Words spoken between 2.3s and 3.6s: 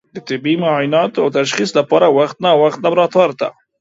نا وخت لابراتوار ته